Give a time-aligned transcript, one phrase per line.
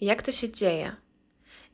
[0.00, 0.96] jak to się dzieje.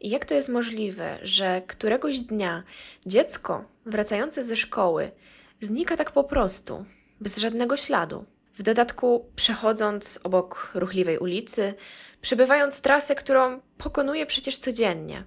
[0.01, 2.63] I jak to jest możliwe, że któregoś dnia
[3.07, 5.11] dziecko wracające ze szkoły
[5.61, 6.85] znika tak po prostu,
[7.21, 8.25] bez żadnego śladu.
[8.55, 11.75] W dodatku, przechodząc obok ruchliwej ulicy,
[12.21, 15.25] przebywając trasę, którą pokonuje przecież codziennie.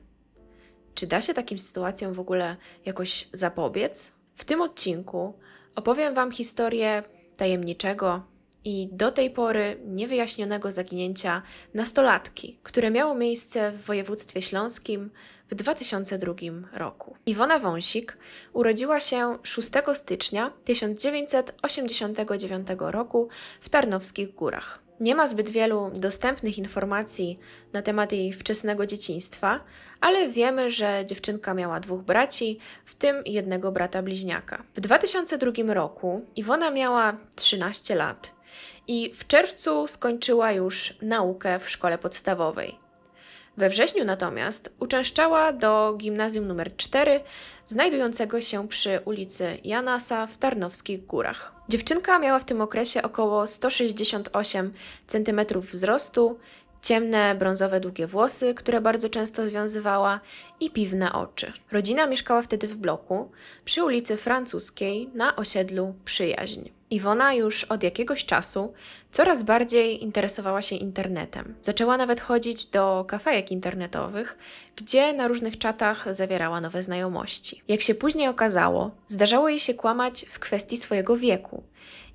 [0.94, 2.56] Czy da się takim sytuacjom w ogóle
[2.86, 4.12] jakoś zapobiec?
[4.36, 5.34] W tym odcinku
[5.76, 7.04] opowiem Wam historię
[7.38, 8.24] tajemniczego
[8.66, 11.42] i do tej pory niewyjaśnionego zaginięcia
[11.74, 15.10] nastolatki, które miało miejsce w województwie śląskim
[15.50, 16.34] w 2002
[16.74, 17.16] roku.
[17.26, 18.18] Iwona Wąsik
[18.54, 23.30] urodziła się 6 stycznia 1989 roku
[23.62, 24.80] w Tarnowskich Górach.
[25.00, 27.40] Nie ma zbyt wielu dostępnych informacji
[27.74, 29.60] na temat jej wczesnego dzieciństwa,
[30.02, 34.64] ale wiemy, że dziewczynka miała dwóch braci, w tym jednego brata bliźniaka.
[34.76, 38.39] W 2002 roku Iwona miała 13 lat
[38.90, 42.80] i w czerwcu skończyła już naukę w szkole podstawowej.
[43.58, 47.22] We wrześniu natomiast uczęszczała do gimnazjum nr 4,
[47.66, 51.54] znajdującego się przy ulicy Janasa w Tarnowskich Górach.
[51.70, 54.74] Dziewczynka miała w tym okresie około 168
[55.08, 56.40] cm wzrostu,
[56.82, 60.20] ciemne, brązowe, długie włosy, które bardzo często związywała
[60.60, 61.54] i piwne oczy.
[61.72, 63.32] Rodzina mieszkała wtedy w bloku
[63.66, 66.70] przy ulicy Francuskiej na osiedlu Przyjaźń.
[66.92, 68.74] Iwona już od jakiegoś czasu
[69.12, 71.56] coraz bardziej interesowała się internetem.
[71.62, 74.38] Zaczęła nawet chodzić do kafejek internetowych,
[74.76, 77.62] gdzie na różnych czatach zawierała nowe znajomości.
[77.68, 81.64] Jak się później okazało, zdarzało jej się kłamać w kwestii swojego wieku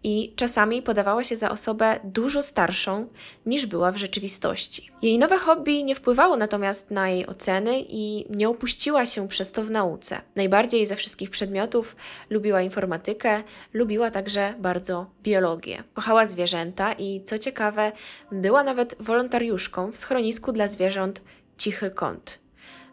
[0.05, 3.09] i czasami podawała się za osobę dużo starszą
[3.47, 4.91] niż była w rzeczywistości.
[5.03, 9.63] Jej nowe hobby nie wpływało natomiast na jej oceny i nie opuściła się przez to
[9.65, 10.21] w nauce.
[10.37, 11.97] Najbardziej ze wszystkich przedmiotów
[12.31, 15.85] lubiła informatykę, lubiła także bardzo biologię.
[15.95, 17.93] Kochała zwierzęta i co ciekawe,
[18.33, 21.23] była nawet wolontariuszką w schronisku dla zwierząt
[21.59, 22.39] Cichy Kąt.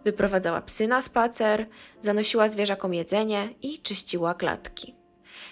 [0.05, 1.65] Wyprowadzała psy na spacer,
[2.01, 5.00] zanosiła zwierzakom jedzenie i czyściła klatki.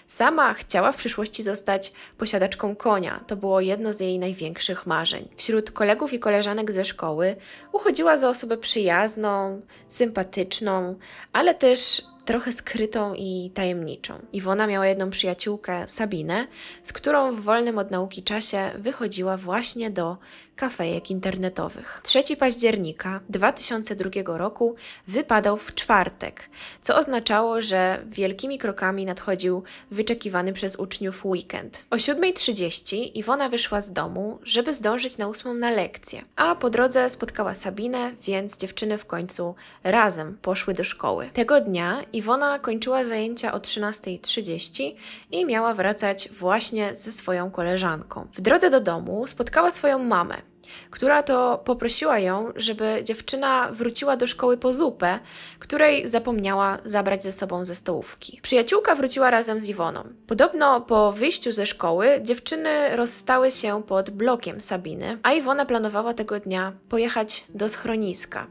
[0.10, 3.24] Sama chciała w przyszłości zostać posiadaczką konia.
[3.28, 5.30] To było jedno z jej największych marzeń.
[5.36, 7.36] Wśród kolegów i koleżanek ze szkoły
[7.72, 10.96] uchodziła za osobę przyjazną, sympatyczną,
[11.34, 14.20] ale też trochę skrytą i tajemniczą.
[14.34, 16.48] Iwona miała jedną przyjaciółkę, Sabinę,
[16.84, 20.18] z którą w wolnym od nauki czasie wychodziła właśnie do
[20.60, 22.02] kafejek internetowych.
[22.04, 24.76] 3 października 2002 roku
[25.08, 26.50] wypadał w czwartek,
[26.82, 31.86] co oznaczało, że wielkimi krokami nadchodził wyczekiwany przez uczniów weekend.
[31.90, 37.10] O 7.30 Iwona wyszła z domu, żeby zdążyć na ósmą na lekcję, a po drodze
[37.10, 41.30] spotkała Sabinę, więc dziewczyny w końcu razem poszły do szkoły.
[41.34, 44.96] Tego dnia Iwona kończyła zajęcia o 13.30
[45.32, 48.28] i miała wracać właśnie ze swoją koleżanką.
[48.34, 50.49] W drodze do domu spotkała swoją mamę,
[50.90, 55.20] która to poprosiła ją, żeby dziewczyna wróciła do szkoły po zupę,
[55.60, 58.40] której zapomniała zabrać ze sobą ze stołówki.
[58.42, 60.04] Przyjaciółka wróciła razem z Iwoną.
[60.28, 66.40] Podobno po wyjściu ze szkoły dziewczyny rozstały się pod blokiem Sabiny, a Iwona planowała tego
[66.40, 68.48] dnia pojechać do schroniska.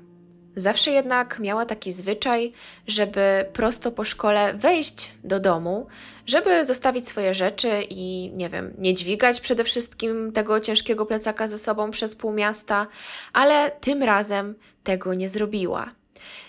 [0.57, 2.53] Zawsze jednak miała taki zwyczaj,
[2.87, 5.87] żeby prosto po szkole wejść do domu,
[6.29, 11.59] żeby zostawić swoje rzeczy i nie wiem, nie dźwigać przede wszystkim tego ciężkiego plecaka ze
[11.59, 12.87] sobą przez pół miasta,
[13.33, 15.91] ale tym razem tego nie zrobiła.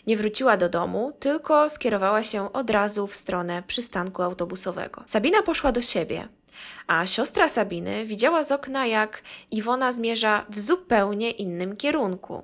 [0.08, 5.04] Nie wróciła do domu, tylko skierowała się od razu w stronę przystanku autobusowego.
[5.06, 6.28] Sabina poszła do siebie,
[6.88, 12.44] a siostra Sabiny widziała z okna, jak Iwona zmierza w zupełnie innym kierunku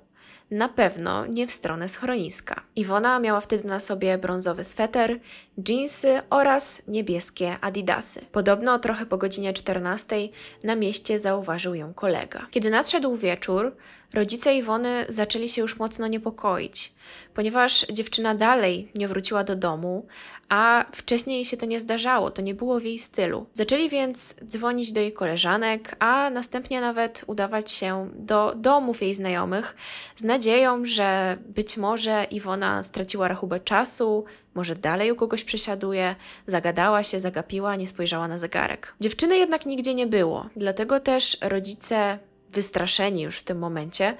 [0.55, 2.63] na pewno nie w stronę schroniska.
[2.75, 5.19] Iwona miała wtedy na sobie brązowy sweter,
[5.61, 8.21] dżinsy oraz niebieskie adidasy.
[8.31, 10.15] Podobno trochę po godzinie 14
[10.63, 12.47] na mieście zauważył ją kolega.
[12.51, 13.75] Kiedy nadszedł wieczór,
[14.13, 16.94] rodzice Iwony zaczęli się już mocno niepokoić,
[17.33, 20.05] ponieważ dziewczyna dalej nie wróciła do domu,
[20.49, 23.45] a wcześniej się to nie zdarzało, to nie było w jej stylu.
[23.53, 29.75] Zaczęli więc dzwonić do jej koleżanek, a następnie nawet udawać się do domów jej znajomych
[30.15, 34.25] z nadzieją, że być może Iwona straciła rachubę czasu,
[34.55, 36.15] może dalej u kogoś przesiaduje,
[36.47, 38.95] zagadała się, zagapiła, nie spojrzała na zegarek.
[38.99, 42.19] Dziewczyny jednak nigdzie nie było, dlatego też rodzice,
[42.49, 44.17] wystraszeni już w tym momencie,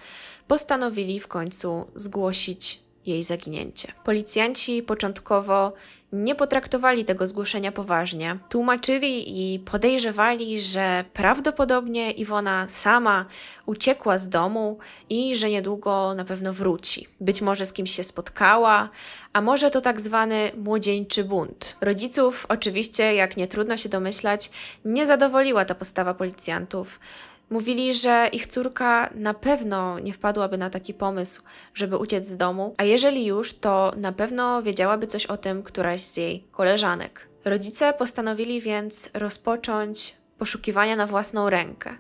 [0.47, 3.91] postanowili w końcu zgłosić jej zaginięcie.
[4.03, 5.73] Policjanci początkowo
[6.13, 8.37] nie potraktowali tego zgłoszenia poważnie.
[8.49, 13.25] Tłumaczyli i podejrzewali, że prawdopodobnie Iwona sama
[13.65, 14.77] uciekła z domu
[15.09, 17.07] i że niedługo na pewno wróci.
[17.21, 18.89] Być może z kimś się spotkała,
[19.33, 21.77] a może to tak zwany młodzieńczy bunt.
[21.81, 24.51] Rodziców, oczywiście, jak nie trudno się domyślać,
[24.85, 26.99] nie zadowoliła ta postawa policjantów.
[27.49, 31.41] Mówili, że ich córka na pewno nie wpadłaby na taki pomysł,
[31.73, 36.01] żeby uciec z domu, a jeżeli już, to na pewno wiedziałaby coś o tym któraś
[36.01, 37.29] z jej koleżanek.
[37.45, 41.97] Rodzice postanowili więc rozpocząć poszukiwania na własną rękę.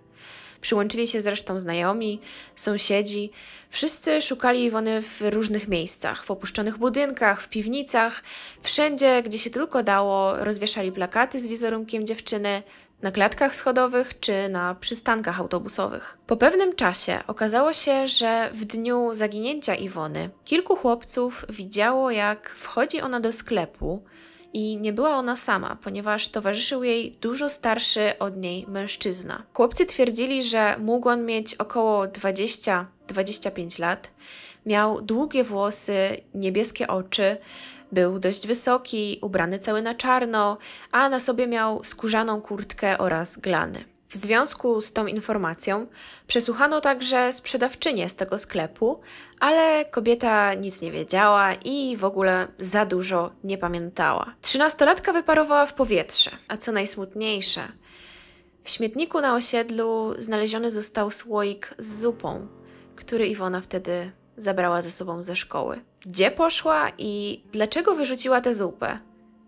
[0.61, 2.21] Przyłączyli się zresztą znajomi,
[2.55, 3.31] sąsiedzi.
[3.69, 8.23] Wszyscy szukali Iwony w różnych miejscach, w opuszczonych budynkach, w piwnicach,
[8.61, 12.63] wszędzie, gdzie się tylko dało, rozwieszali plakaty z wizerunkiem dziewczyny,
[13.01, 16.17] na klatkach schodowych czy na przystankach autobusowych.
[16.27, 23.01] Po pewnym czasie okazało się, że w dniu zaginięcia Iwony kilku chłopców widziało, jak wchodzi
[23.01, 24.03] ona do sklepu
[24.53, 29.43] i nie była ona sama, ponieważ towarzyszył jej dużo starszy od niej mężczyzna.
[29.53, 34.11] Chłopcy twierdzili, że mógł on mieć około 20-25 lat,
[34.65, 37.37] miał długie włosy, niebieskie oczy,
[37.91, 40.57] był dość wysoki, ubrany cały na czarno,
[40.91, 43.85] a na sobie miał skórzaną kurtkę oraz glany.
[44.09, 45.87] W związku z tą informacją
[46.27, 49.01] przesłuchano także sprzedawczynię z tego sklepu,
[49.39, 54.35] ale kobieta nic nie wiedziała i w ogóle za dużo nie pamiętała.
[54.41, 57.67] Trzynastolatka wyparowała w powietrze, a co najsmutniejsze,
[58.63, 62.47] w śmietniku na osiedlu znaleziony został słoik z zupą,
[62.95, 65.81] który Iwona wtedy zabrała ze sobą ze szkoły.
[66.05, 68.99] Gdzie poszła i dlaczego wyrzuciła tę zupę?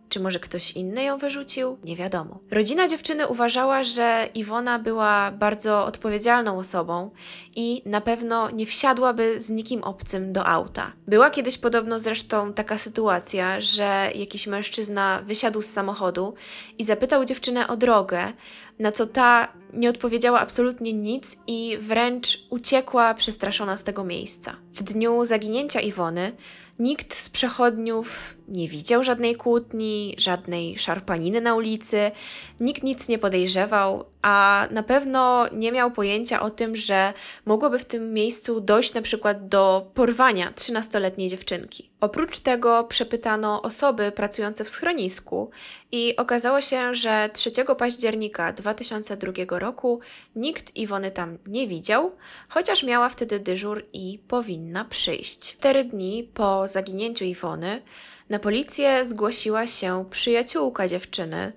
[0.10, 1.78] Czy może ktoś inny ją wyrzucił?
[1.84, 2.40] Nie wiadomo.
[2.52, 7.12] Rodzina dziewczyny uważała, że Iwona była bardzo odpowiedzialną osobą
[7.56, 10.94] i na pewno nie wsiadłaby z nikim obcym do auta.
[11.08, 16.34] Była kiedyś podobno zresztą taka sytuacja, że jakiś mężczyzna wysiadł z samochodu
[16.78, 18.34] i zapytał dziewczynę o drogę,
[18.80, 24.56] na co ta nie odpowiedziała absolutnie nic i wręcz uciekła przestraszona z tego miejsca.
[24.74, 26.32] W dniu zaginięcia Iwony
[26.80, 32.12] Nikt z przechodniów nie widział żadnej kłótni, żadnej szarpaniny na ulicy,
[32.60, 37.14] nikt nic nie podejrzewał, a na pewno nie miał pojęcia o tym, że
[37.46, 41.90] mogłoby w tym miejscu dojść na przykład do porwania 13-letniej dziewczynki.
[42.02, 45.50] Oprócz tego przepytano osoby pracujące w schronisku
[45.92, 50.00] i okazało się, że 3 października 2002 roku
[50.36, 52.12] nikt Iwony tam nie widział,
[52.50, 55.40] chociaż miała wtedy dyżur i powinna przyjść.
[55.40, 57.82] Cztery dni po zaginięciu Iwony
[58.30, 61.52] na policję zgłosiła się przyjaciółka dziewczyny,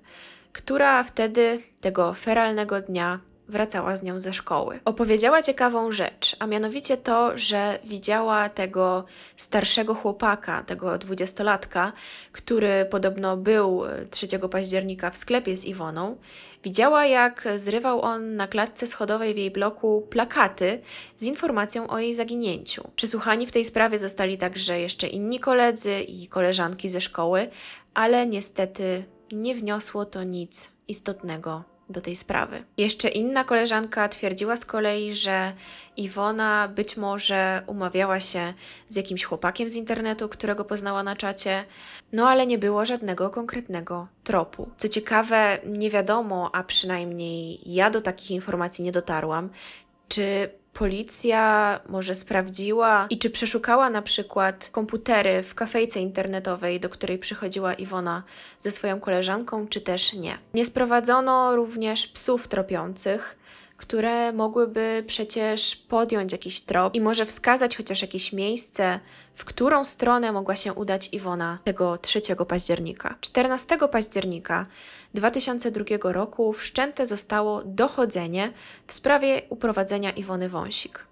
[0.52, 3.20] która wtedy, tego feralnego dnia,
[3.50, 4.81] wracała z nią ze szkoły.
[4.85, 9.05] Opowiedziała ciekawą rzecz, a mianowicie to, że widziała tego
[9.37, 11.93] starszego chłopaka, tego dwudziestolatka,
[12.32, 16.17] który podobno był 3 października w sklepie z Iwoną.
[16.64, 20.81] Widziała, jak zrywał on na klatce schodowej w jej bloku plakaty
[21.17, 22.91] z informacją o jej zaginięciu.
[22.96, 27.50] Przesłuchani w tej sprawie zostali także jeszcze inni koledzy i koleżanki ze szkoły,
[27.94, 32.64] ale niestety nie wniosło to nic istotnego do tej sprawy.
[32.76, 35.52] Jeszcze inna koleżanka twierdziła z kolei, że
[35.96, 38.54] Iwona być może umawiała się
[38.88, 41.64] z jakimś chłopakiem z internetu, którego poznała na czacie,
[42.12, 44.70] no ale nie było żadnego konkretnego tropu.
[44.76, 49.50] Co ciekawe, nie wiadomo, a przynajmniej ja do takich informacji nie dotarłam,
[50.08, 57.19] czy policja może sprawdziła i czy przeszukała na przykład komputery w kafejce internetowej, do której
[57.19, 58.22] przychodziła Iwona
[58.61, 60.38] ze swoją koleżanką, czy też nie.
[60.55, 63.37] Nie sprowadzono również psów tropiących,
[63.81, 69.00] które mogłyby przecież podjąć jakiś trop i może wskazać chociaż jakieś miejsce,
[69.34, 73.15] w którą stronę mogła się udać Iwona tego 3 października.
[73.20, 74.67] 14 października
[75.15, 78.53] 2002 roku wszczęte zostało dochodzenie
[78.87, 81.06] w sprawie uprowadzenia Iwony Wąsik.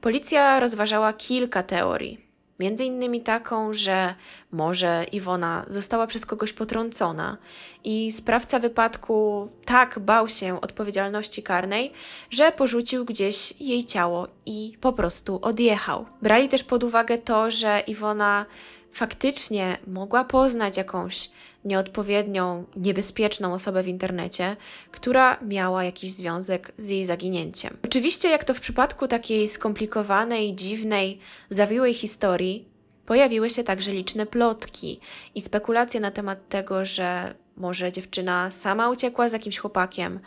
[0.00, 2.27] Policja rozważała kilka teorii.
[2.58, 4.14] Między innymi taką, że
[4.52, 7.36] może Iwona została przez kogoś potrącona
[7.84, 11.92] i sprawca wypadku tak bał się odpowiedzialności karnej,
[12.30, 16.06] że porzucił gdzieś jej ciało i po prostu odjechał.
[16.22, 18.46] Brali też pod uwagę to, że Iwona
[18.92, 21.30] faktycznie mogła poznać jakąś
[21.64, 24.56] nieodpowiednią, niebezpieczną osobę w internecie,
[24.90, 27.76] która miała jakiś związek z jej zaginięciem.
[27.84, 31.18] Oczywiście, jak to w przypadku takiej skomplikowanej, dziwnej,
[31.50, 32.68] zawiłej historii,
[33.06, 35.00] pojawiły się także liczne plotki
[35.34, 40.20] i spekulacje na temat tego, że może dziewczyna sama uciekła z jakimś chłopakiem,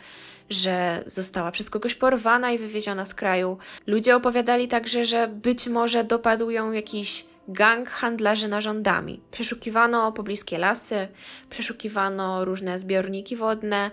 [0.50, 3.58] że została przez kogoś porwana i wywieziona z kraju.
[3.86, 9.20] Ludzie opowiadali także, że być może dopadł ją jakiś gang handlarzy narządami.
[9.30, 11.08] Przeszukiwano pobliskie lasy,
[11.50, 13.90] przeszukiwano różne zbiorniki wodne.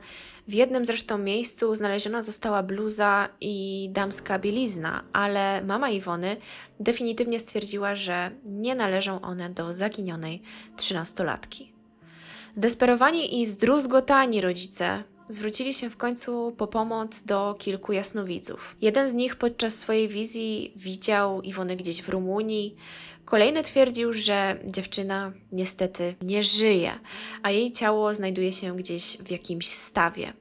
[0.48, 6.38] W jednym zresztą miejscu znaleziona została bluza i damska bielizna, ale mama Iwony
[6.80, 10.42] definitywnie stwierdziła, że nie należą one do zaginionej
[10.76, 11.74] trzynastolatki.
[12.54, 18.76] Zdesperowani i zdruzgotani rodzice zwrócili się w końcu po pomoc do kilku jasnowidzów.
[18.82, 22.76] Jeden z nich podczas swojej wizji widział Iwonę gdzieś w Rumunii,
[23.30, 27.00] Kolejny twierdził, że dziewczyna niestety nie żyje,
[27.44, 30.34] a jej ciało znajduje się gdzieś w jakimś stawie.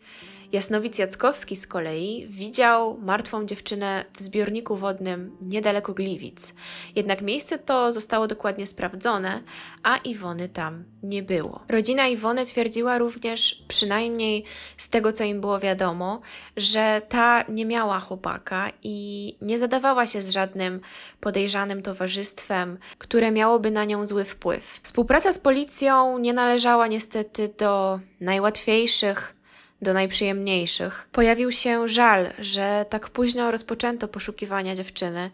[0.52, 6.54] Jasnowic Jackowski z kolei widział martwą dziewczynę w zbiorniku wodnym niedaleko Gliwic.
[6.96, 9.42] Jednak miejsce to zostało dokładnie sprawdzone,
[9.82, 11.64] a Iwony tam nie było.
[11.68, 14.44] Rodzina Iwony twierdziła również, przynajmniej
[14.76, 16.20] z tego co im było wiadomo,
[16.56, 20.80] że ta nie miała chłopaka i nie zadawała się z żadnym
[21.20, 24.80] podejrzanym towarzystwem, które miałoby na nią zły wpływ.
[24.82, 29.37] Współpraca z policją nie należała niestety do najłatwiejszych
[29.82, 31.08] do najprzyjemniejszych.
[31.12, 35.30] Pojawił się żal, że tak późno rozpoczęto poszukiwania dziewczyny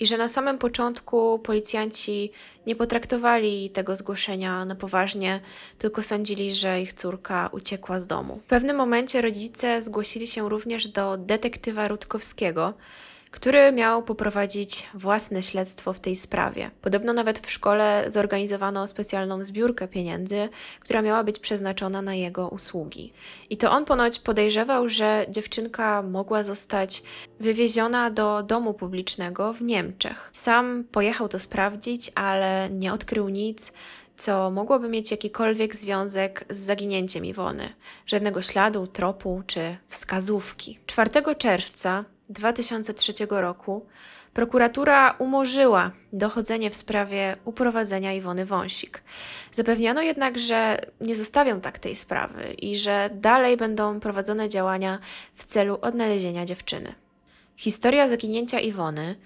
[0.00, 2.32] i że na samym początku policjanci
[2.66, 5.40] nie potraktowali tego zgłoszenia na poważnie,
[5.78, 8.40] tylko sądzili, że ich córka uciekła z domu.
[8.44, 12.74] W pewnym momencie rodzice zgłosili się również do detektywa Rutkowskiego,
[13.30, 16.70] który miał poprowadzić własne śledztwo w tej sprawie.
[16.82, 20.48] Podobno nawet w szkole zorganizowano specjalną zbiórkę pieniędzy,
[20.80, 23.12] która miała być przeznaczona na jego usługi.
[23.50, 27.02] I to on ponoć podejrzewał, że dziewczynka mogła zostać
[27.40, 30.30] wywieziona do domu publicznego w Niemczech.
[30.32, 33.72] Sam pojechał to sprawdzić, ale nie odkrył nic,
[34.16, 37.68] co mogłoby mieć jakikolwiek związek z zaginięciem Iwony.
[38.06, 40.78] Żadnego śladu, tropu czy wskazówki.
[40.86, 43.86] 4 czerwca 2003 roku
[44.34, 49.02] prokuratura umorzyła dochodzenie w sprawie uprowadzenia Iwony Wąsik.
[49.52, 54.98] Zapewniano jednak, że nie zostawią tak tej sprawy i że dalej będą prowadzone działania
[55.34, 56.94] w celu odnalezienia dziewczyny.
[57.56, 59.16] Historia zaginięcia Iwony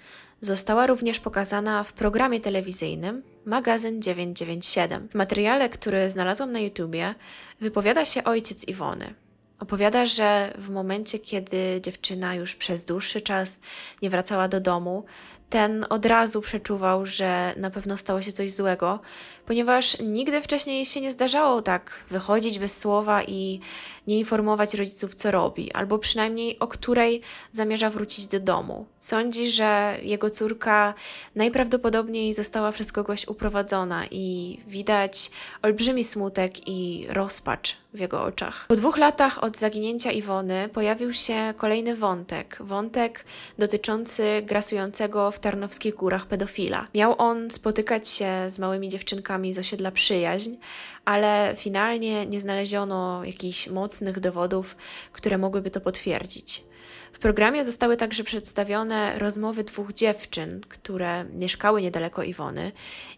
[0.41, 5.09] została również pokazana w programie telewizyjnym Magazyn 997.
[5.09, 7.15] W materiale, który znalazłam na YouTubie,
[7.61, 9.15] wypowiada się ojciec Iwony.
[9.63, 13.61] Opowiada, że w momencie, kiedy dziewczyna już przez dłuższy czas
[14.03, 15.05] nie wracała do domu,
[15.51, 19.01] ten od razu przeczuwał, że na pewno stało się coś złego,
[19.47, 23.61] ponieważ nigdy wcześniej się nie zdarzało tak wychodzić bez słowa i
[24.07, 27.21] nie informować rodziców, co robi, albo przynajmniej o której
[27.53, 28.87] zamierza wrócić do domu.
[29.01, 30.95] Sądzi, że jego córka
[31.35, 35.31] najprawdopodobniej została przez kogoś uprowadzona i widać
[35.63, 38.67] olbrzymi smutek i rozpacz w jego oczach.
[38.69, 42.57] Po dwóch latach od zaginięcia Iwony pojawił się kolejny wątek.
[42.61, 43.25] Wątek
[43.59, 46.87] dotyczący grasującego w Tarnowskich Górach pedofila.
[46.95, 50.57] Miał on spotykać się z małymi dziewczynkami z osiedla Przyjaźń,
[51.05, 54.77] ale finalnie nie znaleziono jakichś mocnych dowodów,
[55.13, 56.65] które mogłyby to potwierdzić.
[57.13, 62.73] W programie zostały także przedstawione rozmowy dwóch dziewczyn, które mieszkały niedaleko Iwony,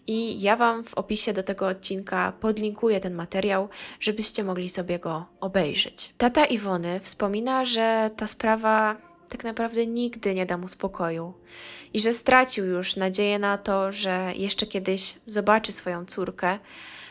[0.07, 3.69] i ja Wam w opisie do tego odcinka podlinkuję ten materiał,
[4.01, 6.15] żebyście mogli sobie go obejrzeć.
[6.19, 8.97] Tata Iwony wspomina, że ta sprawa
[9.29, 11.35] tak naprawdę nigdy nie da mu spokoju.
[11.93, 16.59] I że stracił już nadzieję na to, że jeszcze kiedyś zobaczy swoją córkę,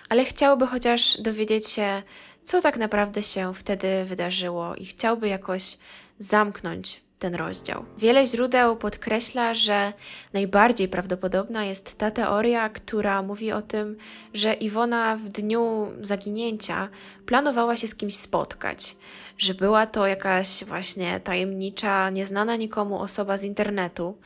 [0.09, 2.03] ale chciałby chociaż dowiedzieć się,
[2.43, 5.77] co tak naprawdę się wtedy wydarzyło i chciałby jakoś
[6.19, 7.85] zamknąć ten rozdział.
[7.97, 9.93] Wiele źródeł podkreśla, że
[10.33, 13.97] najbardziej prawdopodobna jest ta teoria, która mówi o tym,
[14.33, 16.89] że Iwona w dniu zaginięcia
[17.25, 18.95] planowała się z kimś spotkać,
[19.37, 24.17] że była to jakaś właśnie tajemnicza, nieznana nikomu osoba z internetu,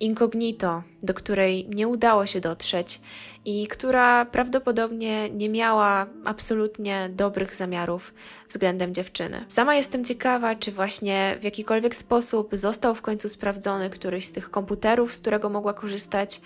[0.00, 3.00] incognito, do której nie udało się dotrzeć
[3.44, 8.14] i która prawdopodobnie nie miała absolutnie dobrych zamiarów
[8.48, 9.44] względem dziewczyny.
[9.48, 14.50] Sama jestem ciekawa, czy właśnie w jakikolwiek sposób został w końcu sprawdzony któryś z tych
[14.50, 16.40] komputerów, z którego mogła korzystać.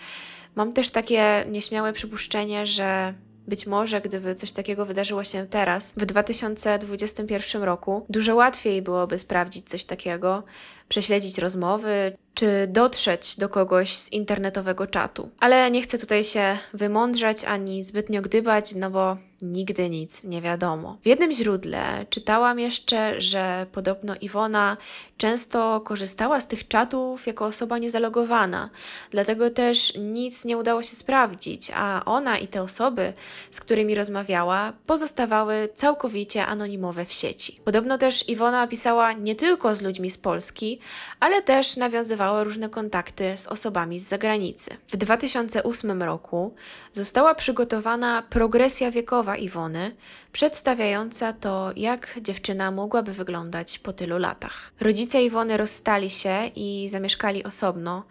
[0.54, 3.14] Mam też takie nieśmiałe przypuszczenie, że
[3.48, 9.68] być może, gdyby coś takiego wydarzyło się teraz, w 2021 roku, dużo łatwiej byłoby sprawdzić
[9.68, 10.42] coś takiego,
[10.88, 15.30] prześledzić rozmowy, czy dotrzeć do kogoś z internetowego czatu.
[15.40, 19.16] Ale nie chcę tutaj się wymądrzać ani zbytnio gdybać, no bo
[19.52, 20.98] nigdy nic nie wiadomo.
[21.02, 24.76] W jednym źródle czytałam jeszcze, że podobno Iwona
[25.16, 28.70] często korzystała z tych czatów jako osoba niezalogowana,
[29.10, 33.12] dlatego też nic nie udało się sprawdzić, a ona i te osoby,
[33.50, 37.60] z którymi rozmawiała, pozostawały całkowicie anonimowe w sieci.
[37.64, 40.78] Podobno też Iwona pisała nie tylko z ludźmi z Polski,
[41.20, 44.76] ale też nawiązywała różne kontakty z osobami z zagranicy.
[44.88, 46.54] W 2008 roku
[46.92, 49.96] została przygotowana progresja wiekowa Iwony,
[50.32, 54.72] przedstawiająca to, jak dziewczyna mogłaby wyglądać po tylu latach.
[54.80, 58.04] Rodzice Iwony rozstali się i zamieszkali osobno.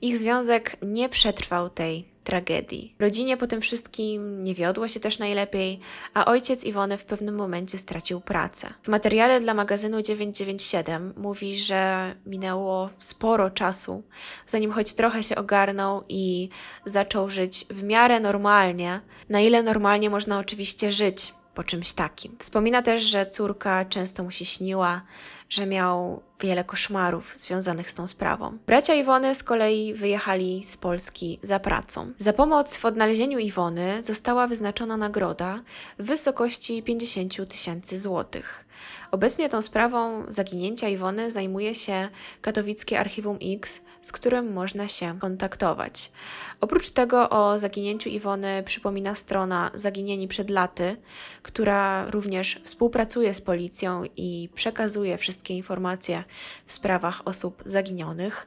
[0.00, 2.94] Ich związek nie przetrwał tej tragedii.
[2.98, 5.80] Rodzinie po tym wszystkim nie wiodło się też najlepiej,
[6.14, 8.74] a ojciec Iwony w pewnym momencie stracił pracę.
[8.82, 14.02] W materiale dla magazynu 997 mówi, że minęło sporo czasu,
[14.46, 16.48] zanim choć trochę się ogarnął i
[16.86, 22.36] zaczął żyć w miarę normalnie, na ile normalnie można oczywiście żyć po czymś takim.
[22.38, 25.02] Wspomina też, że córka często mu się śniła,
[25.48, 28.58] że miał wiele koszmarów związanych z tą sprawą.
[28.66, 32.12] Bracia Iwony z kolei wyjechali z Polski za pracą.
[32.18, 35.62] Za pomoc w odnalezieniu Iwony została wyznaczona nagroda
[35.98, 38.64] w wysokości 50 tysięcy złotych.
[39.12, 42.08] Obecnie tą sprawą zaginięcia Iwony zajmuje się
[42.40, 46.12] katowickie Archiwum X, z którym można się kontaktować.
[46.60, 50.96] Oprócz tego o zaginięciu Iwony przypomina strona Zaginieni przed laty,
[51.42, 56.24] która również współpracuje z policją i przekazuje wszystkie informacje
[56.66, 58.46] w sprawach osób zaginionych.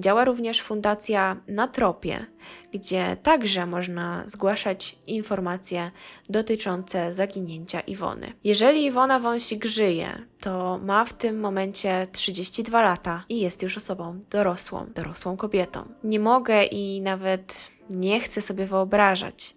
[0.00, 2.26] Działa również Fundacja Na Tropie,
[2.72, 5.90] gdzie także można zgłaszać informacje
[6.28, 8.32] dotyczące zaginięcia Iwony.
[8.44, 10.05] Jeżeli Iwona Wąsik żyje,
[10.40, 15.88] to ma w tym momencie 32 lata i jest już osobą dorosłą, dorosłą kobietą.
[16.04, 19.56] Nie mogę i nawet nie chcę sobie wyobrażać,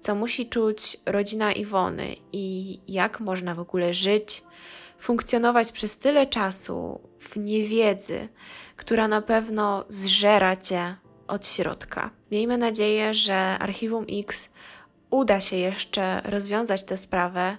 [0.00, 4.42] co musi czuć rodzina Iwony i jak można w ogóle żyć,
[4.98, 8.28] funkcjonować przez tyle czasu w niewiedzy,
[8.76, 10.96] która na pewno zżera cię
[11.28, 12.10] od środka.
[12.30, 14.50] Miejmy nadzieję, że Archiwum X
[15.10, 17.56] uda się jeszcze rozwiązać tę sprawę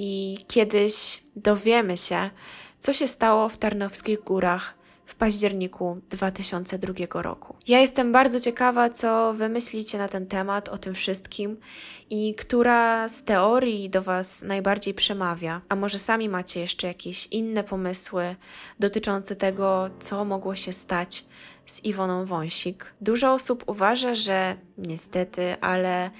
[0.00, 2.30] i kiedyś dowiemy się,
[2.78, 4.74] co się stało w Tarnowskich Górach
[5.06, 7.56] w październiku 2002 roku.
[7.68, 11.56] Ja jestem bardzo ciekawa, co wymyślicie na ten temat, o tym wszystkim
[12.10, 15.60] i która z teorii do Was najbardziej przemawia.
[15.68, 18.36] A może sami macie jeszcze jakieś inne pomysły
[18.80, 21.24] dotyczące tego, co mogło się stać
[21.66, 22.94] z Iwoną Wąsik.
[23.00, 26.10] Dużo osób uważa, że niestety, ale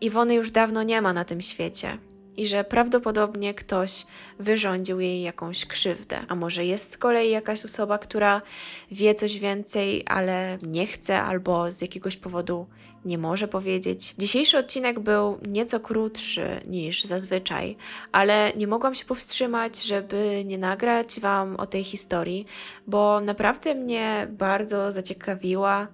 [0.00, 1.98] Iwony już dawno nie ma na tym świecie
[2.36, 4.06] i że prawdopodobnie ktoś
[4.38, 6.18] wyrządził jej jakąś krzywdę.
[6.28, 8.42] A może jest z kolei jakaś osoba, która
[8.90, 12.66] wie coś więcej, ale nie chce albo z jakiegoś powodu
[13.06, 14.14] nie może powiedzieć.
[14.18, 17.76] Dzisiejszy odcinek był nieco krótszy niż zazwyczaj,
[18.12, 22.46] ale nie mogłam się powstrzymać, żeby nie nagrać Wam o tej historii,
[22.86, 25.88] bo naprawdę mnie bardzo zaciekawiła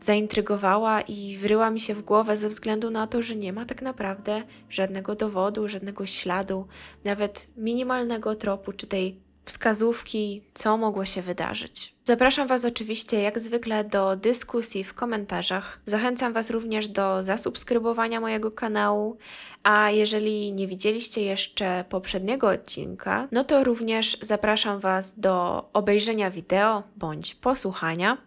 [0.00, 3.82] zaintrygowała i wryła mi się w głowę ze względu na to, że nie ma tak
[3.82, 6.66] naprawdę żadnego dowodu, żadnego śladu,
[7.04, 11.94] nawet minimalnego tropu czy tej wskazówki, co mogło się wydarzyć.
[12.04, 15.80] Zapraszam Was oczywiście jak zwykle do dyskusji w komentarzach.
[15.84, 19.18] Zachęcam Was również do zasubskrybowania mojego kanału,
[19.62, 26.82] a jeżeli nie widzieliście jeszcze poprzedniego odcinka, no to również zapraszam Was do obejrzenia wideo
[26.96, 28.18] bądź posłuchania.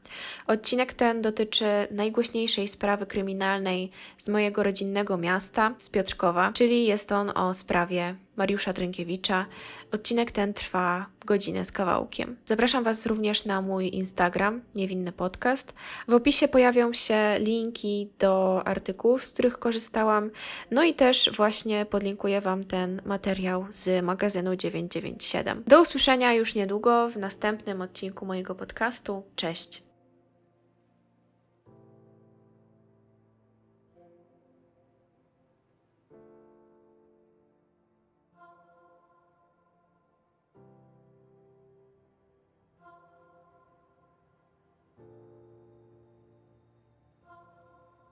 [0.47, 7.31] Odcinek ten dotyczy najgłośniejszej sprawy kryminalnej z mojego rodzinnego miasta, z Piotrkowa, czyli jest on
[7.35, 9.45] o sprawie Mariusza Drynkiewicza.
[9.91, 12.37] Odcinek ten trwa godzinę z kawałkiem.
[12.45, 15.73] Zapraszam Was również na mój Instagram, Niewinny Podcast.
[16.07, 20.31] W opisie pojawią się linki do artykułów, z których korzystałam,
[20.71, 25.63] no i też właśnie podlinkuję Wam ten materiał z magazynu 997.
[25.67, 29.23] Do usłyszenia już niedługo w następnym odcinku mojego podcastu.
[29.35, 29.92] Cześć!